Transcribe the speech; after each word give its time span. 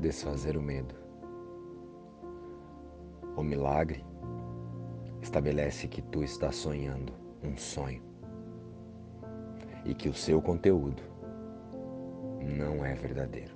desfazer 0.00 0.56
o 0.56 0.62
medo. 0.62 0.94
O 3.36 3.42
milagre 3.42 4.04
estabelece 5.20 5.86
que 5.86 6.02
tu 6.02 6.24
estás 6.24 6.56
sonhando 6.56 7.12
um 7.44 7.56
sonho 7.56 8.02
e 9.84 9.94
que 9.94 10.08
o 10.08 10.14
seu 10.14 10.40
conteúdo 10.42 11.02
não 12.40 12.84
é 12.84 12.94
verdadeiro. 12.94 13.54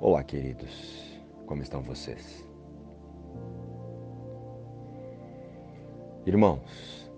Olá, 0.00 0.24
queridos, 0.24 1.20
como 1.46 1.62
estão 1.62 1.80
vocês? 1.80 2.44
Irmãos, 6.26 7.10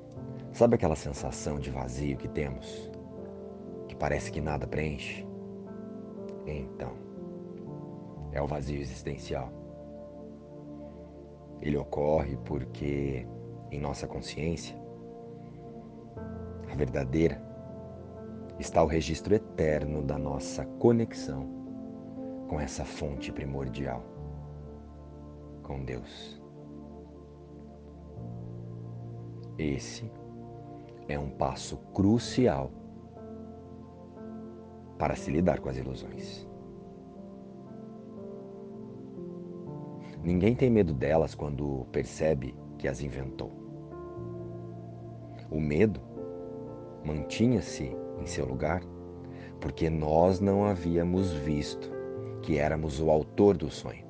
sabe 0.53 0.75
aquela 0.75 0.97
sensação 0.97 1.59
de 1.59 1.71
vazio 1.71 2.17
que 2.17 2.29
temos? 2.29 2.91
Que 3.89 3.97
parece 3.97 4.31
que 4.31 4.41
nada 4.41 4.67
preenche? 4.67 5.34
Então, 6.47 6.93
é 8.33 8.43
o 8.43 8.47
vazio 8.47 8.81
existencial. 8.81 9.51
Ele 11.61 11.77
ocorre 11.77 12.37
porque 12.45 13.27
em 13.71 13.81
nossa 13.81 14.07
consciência, 14.07 14.77
a 16.71 16.75
verdadeira, 16.75 17.43
está 18.59 18.83
o 18.83 18.87
registro 18.87 19.35
eterno 19.35 20.03
da 20.03 20.19
nossa 20.19 20.65
conexão 20.79 21.49
com 22.49 22.61
essa 22.61 22.85
fonte 22.85 23.33
primordial, 23.33 24.03
com 25.63 25.85
Deus. 25.85 26.41
Esse 29.59 30.11
é 31.09 31.19
um 31.19 31.31
passo 31.31 31.77
crucial 31.95 32.71
para 35.05 35.17
se 35.17 35.31
lidar 35.31 35.61
com 35.61 35.69
as 35.69 35.77
ilusões. 35.77 36.49
Ninguém 40.23 40.57
tem 40.57 40.71
medo 40.71 40.95
delas 40.95 41.35
quando 41.35 41.87
percebe 41.93 42.55
que 42.79 42.89
as 42.89 43.03
inventou. 43.03 43.53
O 45.51 45.61
medo 45.61 46.01
mantinha-se 47.05 47.95
em 48.19 48.25
seu 48.25 48.47
lugar 48.47 48.81
porque 49.61 49.91
nós 49.91 50.41
não 50.41 50.65
havíamos 50.65 51.33
visto 51.33 51.91
que 52.41 52.57
éramos 52.57 52.99
o 52.99 53.11
autor 53.11 53.59
do 53.59 53.69
sonho 53.69 54.07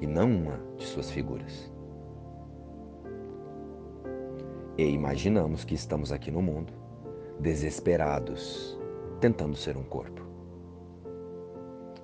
e 0.00 0.06
não 0.06 0.34
uma 0.34 0.58
de 0.78 0.86
suas 0.86 1.10
figuras. 1.10 1.70
E 4.78 4.84
imaginamos 4.84 5.66
que 5.66 5.74
estamos 5.74 6.10
aqui 6.10 6.30
no 6.30 6.40
mundo, 6.40 6.72
desesperados, 7.38 8.80
tentando 9.22 9.54
ser 9.54 9.76
um 9.76 9.84
corpo. 9.84 10.20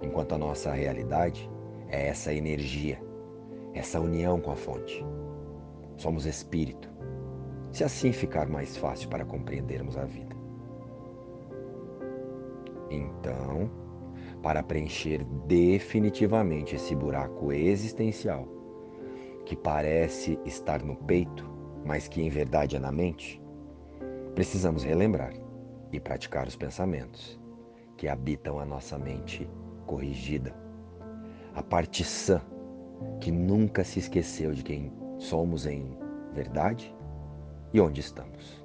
Enquanto 0.01 0.37
a 0.37 0.39
nossa 0.39 0.71
realidade 0.73 1.51
é 1.89 2.07
essa 2.07 2.33
energia, 2.33 3.03
essa 3.75 3.99
união 3.99 4.41
com 4.41 4.53
a 4.53 4.55
fonte. 4.55 5.05
Somos 5.97 6.27
espírito, 6.27 6.89
se 7.73 7.83
assim 7.83 8.13
ficar 8.13 8.49
mais 8.49 8.77
fácil 8.77 9.09
para 9.09 9.25
compreendermos 9.25 9.97
a 9.97 10.05
vida. 10.05 10.37
Então, 12.89 13.69
para 14.41 14.63
preencher 14.63 15.25
definitivamente 15.49 16.77
esse 16.77 16.95
buraco 16.95 17.53
existencial 17.53 18.47
que 19.45 19.57
parece 19.57 20.39
estar 20.45 20.85
no 20.85 20.95
peito, 20.95 21.51
mas 21.85 22.07
que 22.07 22.23
em 22.23 22.29
verdade 22.29 22.77
é 22.77 22.79
na 22.79 22.93
mente, 22.93 23.43
precisamos 24.37 24.85
relembrar 24.85 25.33
e 25.93 25.99
praticar 25.99 26.47
os 26.47 26.57
pensamentos 26.57 27.39
que 27.97 28.09
habitam 28.09 28.59
a 28.59 28.65
nossa 28.65 28.99
mente 28.99 29.49
corrigida. 29.87 30.55
A 31.55 31.63
parte 31.63 32.05
sã 32.05 32.41
que 33.21 33.31
nunca 33.31 33.85
se 33.85 33.99
esqueceu 33.99 34.53
de 34.53 34.63
quem 34.63 34.93
somos 35.19 35.67
em 35.67 35.97
verdade 36.33 36.95
e 37.73 37.81
onde 37.81 38.01
estamos. 38.01 38.65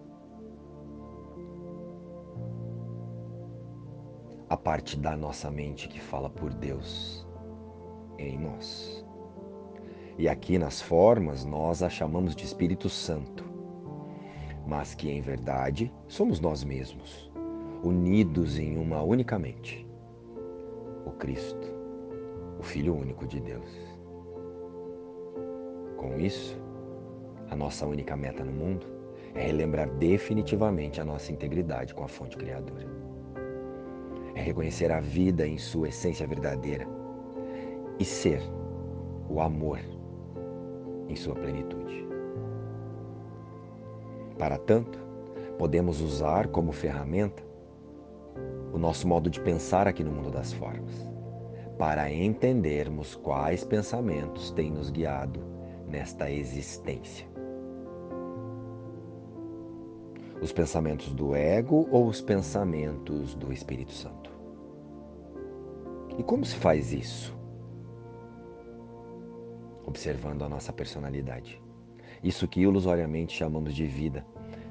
A 4.49 4.57
parte 4.57 4.97
da 4.97 5.17
nossa 5.17 5.49
mente 5.49 5.87
que 5.87 5.99
fala 5.99 6.29
por 6.29 6.53
Deus 6.53 7.27
em 8.19 8.37
nós. 8.37 9.03
E 10.17 10.29
aqui 10.29 10.59
nas 10.59 10.79
formas 10.79 11.43
nós 11.43 11.81
a 11.81 11.89
chamamos 11.89 12.35
de 12.35 12.45
Espírito 12.45 12.87
Santo, 12.87 13.43
mas 14.65 14.95
que 14.95 15.09
em 15.09 15.21
verdade 15.21 15.91
somos 16.07 16.39
nós 16.39 16.63
mesmos, 16.63 17.31
unidos 17.83 18.57
em 18.57 18.77
uma 18.77 19.01
única 19.01 19.37
mente: 19.37 19.85
o 21.05 21.11
Cristo, 21.11 21.67
o 22.59 22.63
Filho 22.63 22.95
único 22.95 23.27
de 23.27 23.39
Deus. 23.39 23.69
Com 25.97 26.19
isso, 26.19 26.57
a 27.49 27.55
nossa 27.55 27.85
única 27.85 28.15
meta 28.15 28.43
no 28.43 28.51
mundo 28.51 28.85
é 29.35 29.47
relembrar 29.47 29.89
definitivamente 29.97 31.01
a 31.01 31.05
nossa 31.05 31.31
integridade 31.31 31.93
com 31.93 32.03
a 32.03 32.07
fonte 32.07 32.37
criadora. 32.37 32.87
É 34.35 34.41
reconhecer 34.41 34.91
a 34.91 34.99
vida 34.99 35.47
em 35.47 35.57
sua 35.57 35.89
essência 35.89 36.25
verdadeira 36.25 36.87
e 37.99 38.05
ser 38.05 38.41
o 39.29 39.39
amor 39.39 39.79
em 41.07 41.15
sua 41.15 41.35
plenitude. 41.35 42.12
Para 44.43 44.57
tanto, 44.57 44.99
podemos 45.57 46.01
usar 46.01 46.49
como 46.49 46.73
ferramenta 46.73 47.41
o 48.73 48.77
nosso 48.77 49.07
modo 49.07 49.29
de 49.29 49.39
pensar 49.39 49.87
aqui 49.87 50.03
no 50.03 50.11
mundo 50.11 50.29
das 50.29 50.51
formas, 50.51 51.09
para 51.77 52.11
entendermos 52.11 53.15
quais 53.15 53.63
pensamentos 53.63 54.51
têm 54.51 54.69
nos 54.69 54.89
guiado 54.89 55.39
nesta 55.87 56.29
existência. 56.29 57.25
Os 60.41 60.51
pensamentos 60.51 61.13
do 61.13 61.33
ego 61.33 61.87
ou 61.89 62.05
os 62.05 62.19
pensamentos 62.19 63.35
do 63.35 63.53
Espírito 63.53 63.93
Santo? 63.93 64.29
E 66.17 66.23
como 66.23 66.43
se 66.43 66.55
faz 66.57 66.91
isso? 66.91 67.33
observando 69.85 70.43
a 70.43 70.49
nossa 70.49 70.73
personalidade. 70.73 71.61
Isso 72.23 72.47
que 72.47 72.61
ilusoriamente 72.61 73.35
chamamos 73.35 73.75
de 73.75 73.85
vida, 73.85 74.25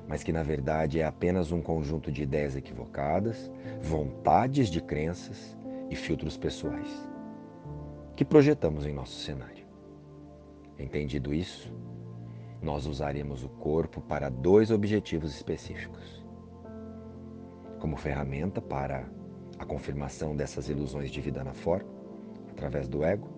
mas 0.09 0.23
que 0.23 0.33
na 0.33 0.43
verdade 0.43 1.01
é 1.01 1.05
apenas 1.05 1.53
um 1.53 1.61
conjunto 1.61 2.11
de 2.11 2.23
ideias 2.23 2.57
equivocadas, 2.57 3.51
vontades 3.83 4.69
de 4.69 4.81
crenças 4.81 5.57
e 5.91 5.95
filtros 5.95 6.37
pessoais 6.37 7.13
que 8.17 8.25
projetamos 8.25 8.87
em 8.87 8.93
nosso 8.93 9.19
cenário. 9.19 9.65
Entendido 10.79 11.33
isso, 11.33 11.73
nós 12.61 12.87
usaremos 12.87 13.43
o 13.43 13.49
corpo 13.49 14.01
para 14.01 14.29
dois 14.29 14.71
objetivos 14.71 15.35
específicos. 15.35 16.25
Como 17.81 17.97
ferramenta 17.97 18.61
para 18.61 19.09
a 19.59 19.65
confirmação 19.65 20.37
dessas 20.37 20.69
ilusões 20.69 21.11
de 21.11 21.21
vida 21.21 21.43
na 21.43 21.53
forma, 21.53 21.91
através 22.51 22.89
do 22.89 23.03
ego, 23.03 23.29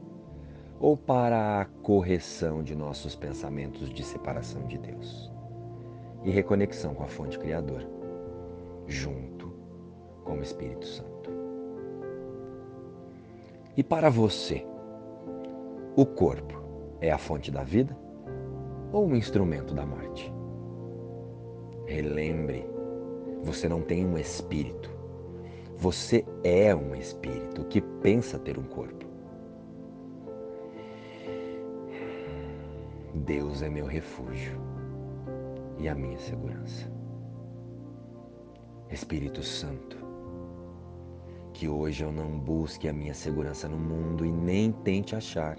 ou 0.79 0.97
para 0.97 1.61
a 1.61 1.65
correção 1.65 2.63
de 2.63 2.75
nossos 2.75 3.15
pensamentos 3.15 3.89
de 3.91 4.03
separação 4.03 4.67
de 4.67 4.79
Deus 4.79 5.31
e 6.25 6.31
reconexão 6.31 6.95
com 6.95 7.05
a 7.05 7.09
fonte 7.09 7.39
criadora, 7.39 7.89
junto 8.87 9.53
com 10.25 10.39
o 10.39 10.43
Espírito 10.43 10.87
Santo. 10.87 11.31
E 13.77 13.83
para 13.83 14.09
você, 14.09 14.65
o 15.97 16.07
corpo 16.07 16.61
é 17.01 17.11
a 17.11 17.19
fonte 17.19 17.51
da 17.51 17.63
vida 17.63 17.97
ou 18.93 19.07
um 19.07 19.17
instrumento 19.17 19.75
da 19.75 19.85
morte? 19.85 20.33
Relembre, 21.87 22.65
você 23.43 23.69
não 23.69 23.83
tem 23.83 24.07
um 24.07 24.17
espírito. 24.17 24.91
Você 25.77 26.25
é 26.43 26.75
um 26.75 26.95
espírito 26.95 27.65
que 27.65 27.81
pensa 27.81 28.39
ter 28.39 28.59
um 28.59 28.63
corpo. 28.63 29.04
Deus 33.25 33.63
é 33.63 33.71
meu 33.71 33.87
refúgio 33.87 34.61
e 35.79 35.89
a 35.89 35.95
minha 35.95 36.19
segurança. 36.19 36.93
Espírito 38.91 39.43
Santo, 39.43 39.97
que 41.55 41.67
hoje 41.67 42.05
eu 42.05 42.13
não 42.13 42.39
busque 42.39 42.87
a 42.87 42.93
minha 42.93 43.15
segurança 43.15 43.67
no 43.67 43.79
mundo 43.79 44.27
e 44.27 44.31
nem 44.31 44.73
tente 44.73 45.17
achar 45.17 45.57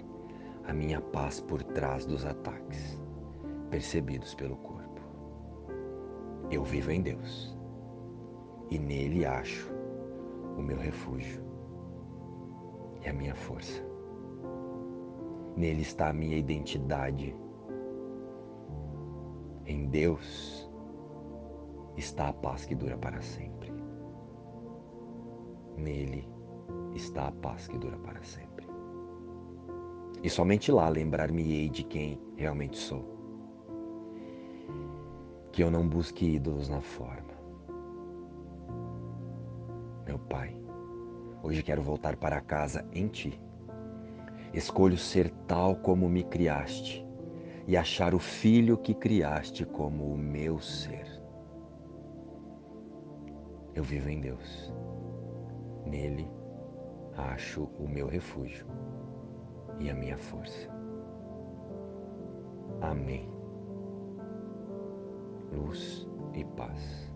a 0.64 0.72
minha 0.72 1.00
paz 1.00 1.40
por 1.40 1.60
trás 1.60 2.06
dos 2.06 2.24
ataques 2.24 3.00
percebidos 3.68 4.32
pelo 4.36 4.56
corpo. 4.58 5.00
Eu 6.52 6.62
vivo 6.62 6.92
em 6.92 7.02
Deus 7.02 7.58
e 8.70 8.78
nele 8.78 9.26
acho 9.26 9.68
o 10.56 10.62
meu 10.62 10.78
refúgio 10.78 11.42
e 13.04 13.08
a 13.08 13.12
minha 13.12 13.34
força. 13.34 13.84
Nele 15.56 15.82
está 15.82 16.10
a 16.10 16.12
minha 16.12 16.36
identidade 16.36 17.34
em 19.66 19.86
Deus 19.86 20.70
está 21.96 22.28
a 22.28 22.32
paz 22.32 22.64
que 22.64 22.74
dura 22.74 22.96
para 22.96 23.20
sempre. 23.20 23.72
Nele 25.76 26.28
está 26.94 27.28
a 27.28 27.32
paz 27.32 27.66
que 27.66 27.76
dura 27.78 27.98
para 27.98 28.22
sempre. 28.22 28.66
E 30.22 30.30
somente 30.30 30.72
lá 30.72 30.88
lembrar-me-ei 30.88 31.68
de 31.68 31.82
quem 31.84 32.20
realmente 32.36 32.78
sou. 32.78 33.04
Que 35.52 35.62
eu 35.62 35.70
não 35.70 35.86
busque 35.88 36.34
ídolos 36.34 36.68
na 36.68 36.80
forma. 36.80 37.34
Meu 40.06 40.18
Pai, 40.18 40.56
hoje 41.42 41.62
quero 41.62 41.82
voltar 41.82 42.16
para 42.16 42.40
casa 42.40 42.86
em 42.92 43.08
Ti. 43.08 43.40
Escolho 44.52 44.96
ser 44.96 45.30
tal 45.46 45.76
como 45.76 46.08
me 46.08 46.22
criaste 46.22 47.05
e 47.66 47.76
achar 47.76 48.14
o 48.14 48.18
filho 48.18 48.78
que 48.78 48.94
criaste 48.94 49.64
como 49.64 50.04
o 50.04 50.16
meu 50.16 50.60
ser. 50.60 51.06
Eu 53.74 53.82
vivo 53.82 54.08
em 54.08 54.20
Deus. 54.20 54.72
Nele 55.84 56.28
acho 57.16 57.64
o 57.78 57.88
meu 57.88 58.06
refúgio 58.06 58.66
e 59.80 59.90
a 59.90 59.94
minha 59.94 60.16
força. 60.16 60.68
Amém. 62.80 63.28
Luz 65.52 66.06
e 66.34 66.44
paz. 66.44 67.12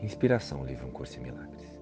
Inspiração, 0.00 0.64
livro 0.64 0.86
Um 0.86 0.90
Curso 0.90 1.18
em 1.18 1.24
Milagres. 1.24 1.75